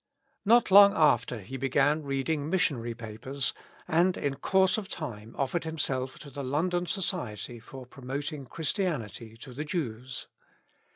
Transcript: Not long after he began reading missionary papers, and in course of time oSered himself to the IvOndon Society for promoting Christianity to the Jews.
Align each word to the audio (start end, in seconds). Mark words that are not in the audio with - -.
Not 0.45 0.71
long 0.71 0.95
after 0.95 1.41
he 1.41 1.57
began 1.57 2.01
reading 2.01 2.49
missionary 2.49 2.95
papers, 2.95 3.53
and 3.87 4.17
in 4.17 4.33
course 4.37 4.79
of 4.79 4.89
time 4.89 5.35
oSered 5.37 5.63
himself 5.63 6.17
to 6.21 6.31
the 6.31 6.41
IvOndon 6.41 6.87
Society 6.87 7.59
for 7.59 7.85
promoting 7.85 8.47
Christianity 8.47 9.37
to 9.37 9.53
the 9.53 9.63
Jews. 9.63 10.27